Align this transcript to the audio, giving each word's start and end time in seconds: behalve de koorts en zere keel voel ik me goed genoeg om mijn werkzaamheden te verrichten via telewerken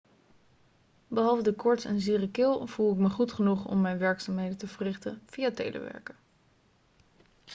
behalve 1.07 1.41
de 1.41 1.53
koorts 1.55 1.85
en 1.85 2.01
zere 2.01 2.31
keel 2.31 2.67
voel 2.67 2.91
ik 2.91 2.97
me 2.97 3.09
goed 3.09 3.33
genoeg 3.33 3.65
om 3.65 3.81
mijn 3.81 3.97
werkzaamheden 3.97 4.57
te 4.57 4.67
verrichten 4.67 5.21
via 5.25 5.51
telewerken 5.51 6.15